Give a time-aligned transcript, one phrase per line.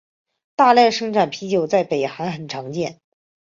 [0.55, 2.99] 大量生产的啤酒在北韩很常见。